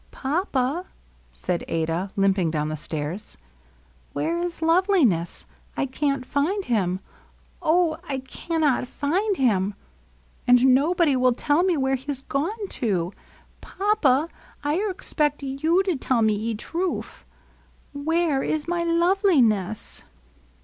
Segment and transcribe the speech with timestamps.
[0.09, 0.85] "Papa,"
[1.31, 3.37] said Adah, Umping down the stairs,
[4.13, 5.45] "where is Loveliness?
[5.77, 7.01] I can't find him!
[7.61, 9.75] Oh, I cannot find him!
[10.47, 13.13] And nobody will tell me where he 's gone to.
[13.61, 14.27] Papa?
[14.63, 17.21] I arxpect you to teU me 'e truf
[17.93, 17.99] e.
[17.99, 20.03] Whebb is my Loveliness